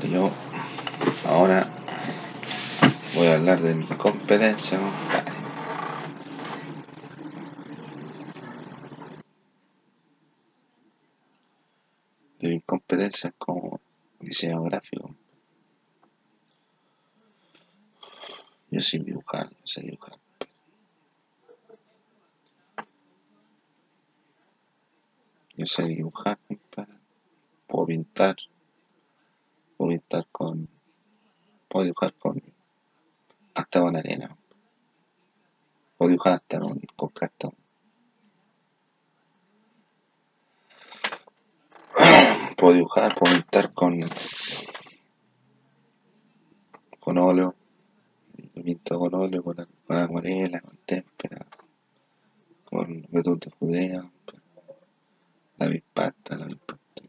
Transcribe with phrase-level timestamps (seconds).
[0.00, 0.32] Yo
[1.26, 1.68] ahora
[3.14, 5.32] voy a hablar de mi competencia, compadre.
[12.40, 13.80] De mis competencias como
[14.18, 15.14] diseñador gráfico.
[18.70, 20.18] Yo sé dibujar, sé dibujar.
[25.54, 26.38] Yo sé dibujar.
[27.66, 28.36] Puedo pintar.
[29.88, 30.68] Pintar con.
[31.68, 32.42] Puedo dibujar con.
[33.54, 34.36] Hasta con arena.
[35.96, 37.54] Puedo dibujar hasta con, con cartón.
[42.56, 43.98] Puedo dibujar, puedo pintar con.
[47.00, 47.54] con óleo.
[48.54, 49.56] Pinto con óleo, con,
[49.86, 51.46] con acuarela, con témpera,
[52.64, 54.10] con betún de judea,
[55.58, 57.02] la bispasta, la bispasta,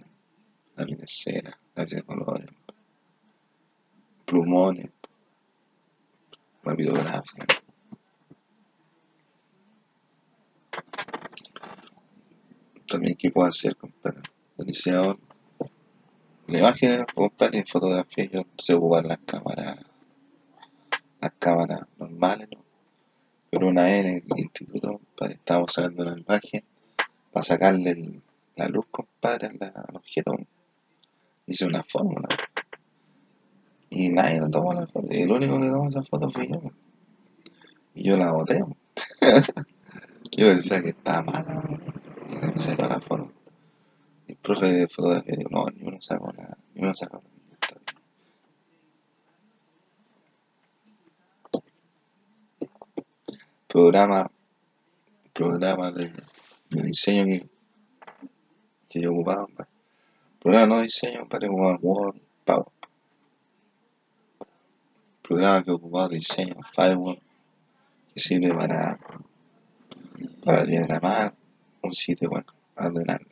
[0.75, 2.49] la de cera, la de colores,
[4.33, 4.89] plumones,
[6.63, 7.45] rapidografía.
[12.87, 14.21] También, ¿qué puedo hacer, compadre?
[14.57, 14.65] El
[16.47, 19.77] de imágenes, compadre, en fotografía yo sé ocupar las cámaras,
[21.21, 22.63] las cámaras normales, ¿no?
[23.51, 26.63] Pero una vez en el instituto, compadre, estábamos sacando una imagen
[27.31, 28.23] para sacarle
[28.55, 30.35] la luz, compadre, la- al objeto.
[31.45, 32.27] Hice una fórmula.
[33.95, 35.07] Y nadie nos tomó la foto.
[35.11, 36.59] El único que tomó esa foto fui yo.
[37.93, 38.59] Y yo la boté.
[40.35, 41.79] Yo pensaba que estaba mal.
[42.27, 43.31] Y me salió la foto.
[44.27, 46.57] El profe de fotografía dijo, no, ni uno sacó nada.
[46.73, 47.33] Ni uno sacó nada.
[53.67, 54.31] Programa,
[55.33, 56.11] programa de,
[56.69, 57.47] diseño
[58.89, 59.47] que, yo ocupaba.
[60.39, 62.65] Programa no diseño, para Word, Power.
[65.23, 67.19] Programa que ocupaba de diseño, Firewall,
[68.13, 68.99] que sirve para,
[70.43, 71.33] para diagramar
[71.81, 73.27] un sitio web, ordenarlo.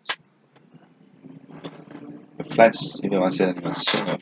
[2.38, 4.18] El Flash sirve para hacer animaciones,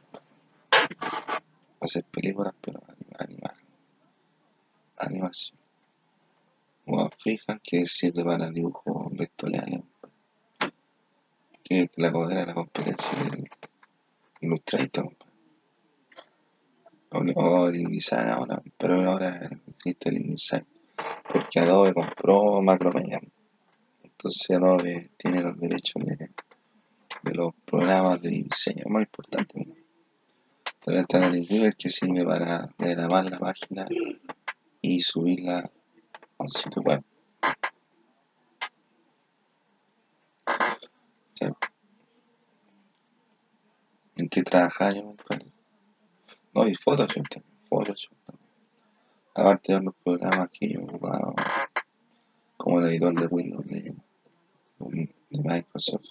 [1.80, 3.54] hacer películas, pero anima, anima-
[4.98, 5.58] animación.
[6.88, 9.84] O Freehand, que sirve para dibujos vectoriales,
[11.64, 13.48] que es la codera de la competencia del
[14.42, 15.16] Illustrator.
[17.12, 20.66] O, el ahora, pero ahora existe el InDesign,
[21.32, 23.20] porque Adobe compró Macromedia.
[24.04, 26.30] Entonces Adobe tiene los derechos de,
[27.24, 29.68] de los programas de diseño más importantes.
[30.86, 33.86] También está el Weaver que sirve para grabar la página
[34.82, 35.60] y subirla
[36.38, 37.04] a un sitio web.
[44.16, 45.49] ¿En qué compadre?
[46.54, 47.44] No, y Photoshop también.
[47.70, 48.14] Photoshop.
[49.36, 51.36] Aparte de los programas que yo he ocupado,
[52.58, 53.96] como el editor de Windows de,
[54.80, 56.10] de Microsoft.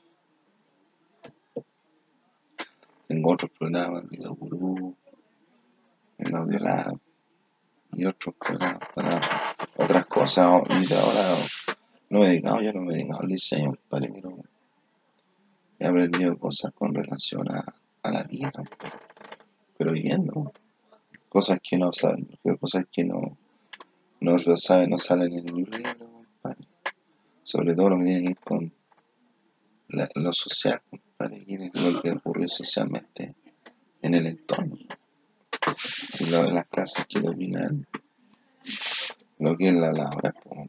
[3.07, 4.95] Tengo otros programas, Video Guru,
[6.19, 6.99] el Audiolab
[7.93, 9.21] y otros programas para
[9.77, 10.63] otras cosas.
[10.69, 11.37] Y ahora
[12.11, 14.45] no me he dedicado, yo no me he dedicado al diseño, pero
[15.79, 17.65] he aprendido cosas con relación a,
[18.03, 18.53] a la vida,
[19.79, 20.53] pero viviendo.
[21.29, 22.29] Cosas que no saben,
[22.61, 23.39] cosas que no,
[24.21, 26.25] no lo saben, no salen en un libro.
[27.43, 28.73] Sobre todo lo que tiene que ver con
[29.91, 33.35] la- lo social, compadre, lo que ocurrió socialmente
[34.03, 34.77] en el entorno.
[36.31, 37.87] Lo las clases que dominan
[39.39, 40.35] lo que es la labor.
[40.43, 40.67] po.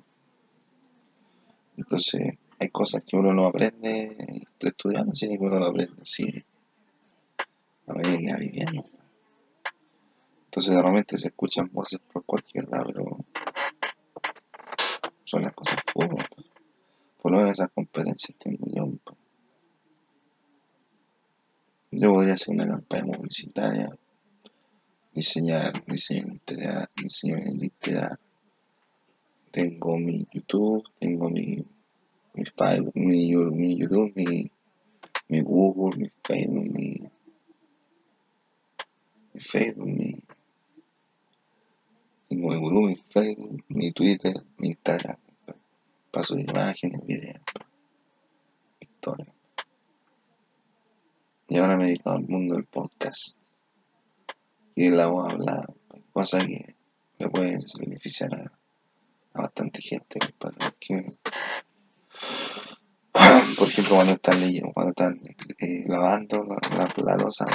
[1.78, 6.26] Entonces, hay cosas que uno no aprende estudiando, sino que uno lo aprende así,
[7.88, 8.99] a medida que va viviendo.
[10.60, 13.18] Entonces, normalmente se escuchan voces por cualquier lado, pero
[15.24, 16.26] son las cosas fútbol.
[17.22, 18.90] Por lo menos esas competencias tengo yo.
[19.06, 19.16] po.
[21.92, 23.98] Yo podría hacer una campaña publicitaria,
[25.14, 27.38] diseñar, diseño identidad, diseño.
[29.52, 31.66] Tengo mi YouTube, tengo mi,
[32.34, 34.52] mi Facebook, mi, mi YouTube, mi,
[35.30, 37.00] mi Google, mi Facebook, mi,
[39.34, 40.22] mi Facebook, mi,
[42.30, 45.18] tengo mi Google, mi Facebook, mi Twitter, mi Instagram,
[46.12, 47.42] para subir imágenes, videos,
[48.80, 49.34] historias.
[51.48, 53.40] Y ahora me he dedicado al mundo del podcast,
[54.76, 55.66] que es la voz hablada,
[56.14, 56.76] cosa que
[57.18, 58.52] le puede beneficiar a,
[59.34, 61.18] bastante gente, porque
[63.58, 65.20] por ejemplo cuando están leyendo, cuando están
[65.58, 67.48] eh, lavando la, la, la loza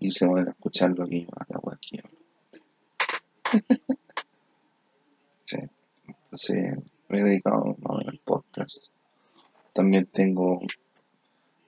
[0.00, 2.00] y se van a escuchar lo que yo hago aquí.
[5.44, 5.58] Sí.
[6.06, 8.92] Entonces me he dedicado más al podcast.
[9.72, 10.60] También tengo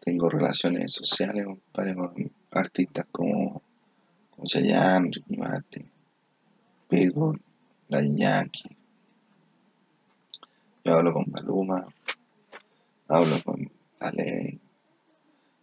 [0.08, 3.62] tengo relaciones sociales compadre, con artistas como,
[4.30, 5.90] como Chayanne, Ricky Martin,
[6.88, 7.38] Pitbull,
[7.88, 8.74] La Yankee.
[10.82, 11.86] Yo hablo con Maluma,
[13.08, 13.70] hablo con
[14.00, 14.58] Ale,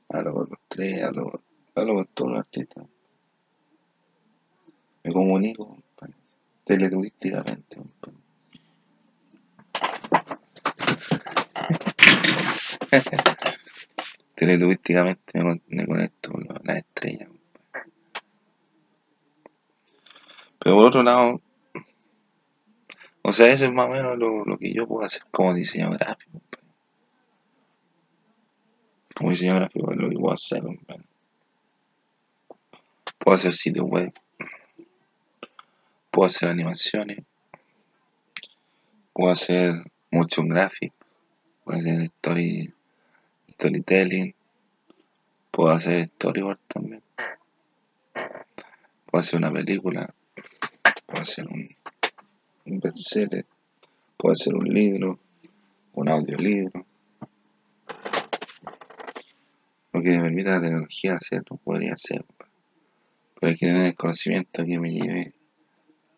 [0.09, 1.31] hablo con los tres, hablo,
[1.73, 2.85] hablo con todos los artistas.
[5.03, 5.81] Me comunico,
[7.75, 8.25] compadre.
[14.35, 17.29] teleturísticamente me, me conecto con las estrellas.
[20.59, 21.41] Pero por otro lado,
[23.21, 25.97] o sea, eso es más o menos lo, lo que yo puedo hacer como diseñador
[25.97, 26.41] gráfico.
[29.15, 30.63] Como diseñador gráfico es lo que puedo hacer.
[33.17, 34.13] Puedo hacer sitios web.
[36.15, 37.17] Puedo hacer animaciones.
[39.11, 39.73] Puedo hacer
[40.11, 40.93] motion graphic.
[41.65, 42.73] Puedo hacer story
[43.49, 44.33] storytelling,
[45.51, 47.03] puedo hacer storyboard también,
[49.05, 50.13] puedo hacer una película,
[51.05, 51.67] puedo hacer un,
[52.65, 53.45] un bestseller,
[54.15, 55.19] puedo hacer un libro,
[55.95, 56.85] un audiolibro.
[59.91, 64.63] Lo que me permite la tecnología hacerlo, podría hacer, pero hay que tener el conocimiento
[64.63, 65.33] que me lleve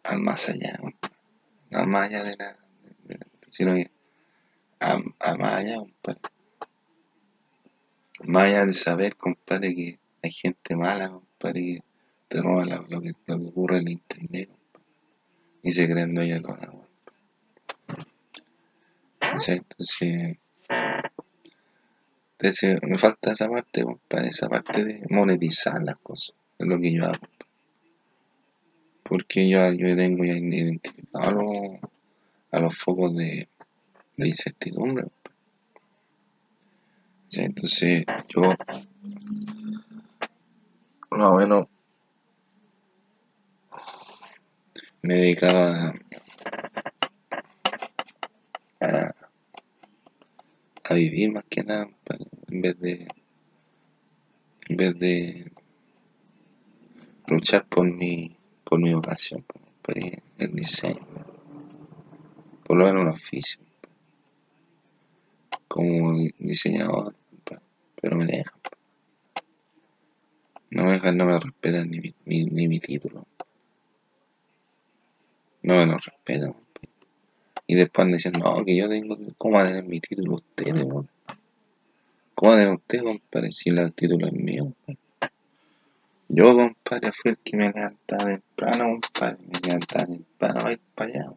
[0.07, 0.79] al más allá,
[1.71, 2.57] al más allá de la,
[3.49, 3.91] sino que
[4.79, 4.97] a,
[5.37, 5.77] más allá,
[8.25, 11.79] más allá de saber, compadre, que hay gente mala, compadre, que
[12.29, 14.85] te roba lo, que, lo que ocurre en internet, compadre,
[15.63, 16.73] y se creen dueños de la
[19.49, 20.37] entonces,
[22.39, 26.93] entonces, me falta esa parte, compadre, esa parte de monetizar las cosas, es lo que
[26.93, 27.27] yo hago.
[29.07, 31.79] Porque yo, yo tengo ya identificado
[32.51, 33.47] a los, a focos de,
[34.17, 35.07] de incertidumbre.
[37.31, 38.53] Entonces yo
[41.11, 41.67] más o menos
[45.01, 45.93] me he dedicado
[48.81, 49.13] a,
[50.83, 51.89] a, vivir más que nada
[52.49, 53.07] en vez de
[54.69, 55.51] en vez de
[57.27, 58.36] luchar por mi
[58.69, 59.43] por mi vocación
[59.81, 61.05] por el diseño
[62.65, 63.61] por lo menos un oficio
[65.67, 67.15] como diseñador,
[68.01, 68.59] pero me dejan.
[70.71, 73.25] No me dejan, no me respetan ni mi, ni, mi título.
[75.61, 76.55] No me lo respetan.
[77.67, 80.85] Y después me dicen, no, que yo tengo, ¿cómo va a tener mi título ustedes,
[82.35, 84.73] ¿Cómo va a tener usted, compadre, si el título es mío?
[86.29, 91.09] Yo, compadre, fui el que me levantaba temprano, compadre, me levantaba temprano a ir para
[91.09, 91.33] allá.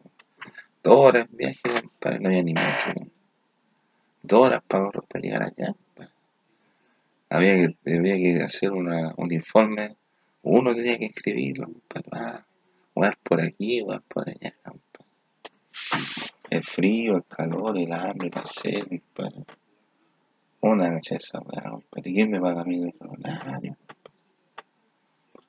[0.83, 3.09] Dos horas en viaje, compadre, no había ni mucho,
[4.21, 4.91] dos horas para,
[5.21, 5.75] llegar allá.
[7.29, 9.95] Había que, había que hacer una, un informe,
[10.41, 12.45] uno tenía que escribirlo, para
[12.93, 14.53] jugar por aquí, jugar por allá.
[16.49, 19.31] El frío, el calor, el hambre, el hacer, para
[20.59, 23.05] una esa weá, ¿Y quién me paga a mí eso?
[23.17, 23.75] Nadie.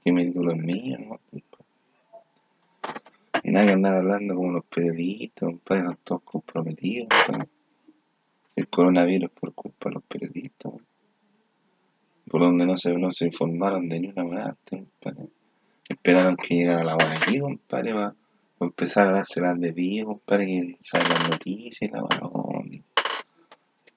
[0.03, 1.21] Porque mi título es mío, ¿no?
[3.45, 7.09] Y nadie andaba hablando como los periodistas, compadre, no todos comprometidos,
[8.57, 10.73] el coronavirus por culpa de los periodistas,
[12.29, 14.57] por donde no se, no informaron de ni una weá
[15.89, 18.15] Esperaron que llegara la weá aquí, compadre, para,
[18.59, 22.21] empezar a darse las de pie, compadre, que sabe las noticias la weá.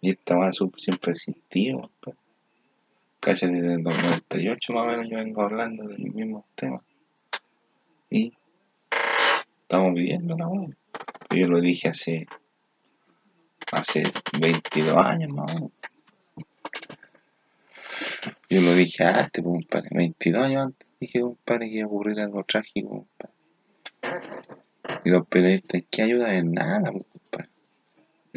[0.01, 2.24] Y esta weá siempre existió, compadre.
[3.25, 6.83] Casi desde el 98 más o menos yo vengo hablando de los mismos temas.
[8.07, 8.31] Y
[9.63, 10.69] estamos viviendo la weá.
[11.31, 12.27] Yo lo dije hace
[13.71, 14.03] hace
[14.39, 15.71] 22 años más o menos.
[18.47, 22.43] Yo lo dije antes, compadre, 22 años antes dije, compadre, que iba a ocurrir algo
[22.43, 23.33] trágico, compadre.
[25.03, 27.49] Y los periodistas que ayudan en nada, compadre.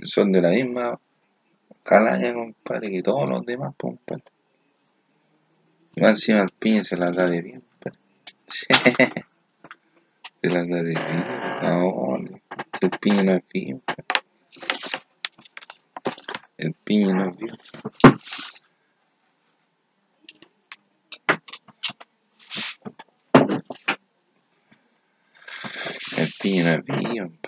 [0.05, 0.99] Son de la misma
[1.83, 4.25] calaña, compadre, que todos los demás, compadre.
[5.99, 7.65] Y más encima el piña se las da de bien,
[8.47, 8.69] se
[10.49, 11.27] las da de bien.
[11.65, 12.17] No,
[12.81, 14.23] el piña no es bien, compadre.
[16.57, 17.57] El piña no bien.
[26.17, 27.41] El piña no bien,